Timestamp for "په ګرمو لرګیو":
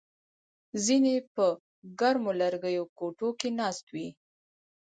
1.35-2.83